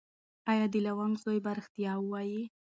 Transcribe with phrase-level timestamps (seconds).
[0.51, 2.41] ایا د لونګ زوی به ریښتیا وایي؟